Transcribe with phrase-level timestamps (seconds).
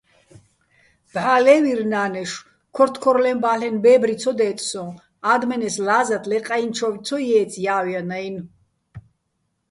[1.11, 4.85] ბჵა́ ლე́ვირ ნა́ნეშო̆: ქორთქორლეჼბა́ლენო̆ ბე́ბრი ცო დე́წსოჼ,
[5.31, 8.45] ა́დმენეს ლა́ზათ ლე ყაჲნჩოვ ცო ჲეწე̆ ჲა́ვანაჲნო̆.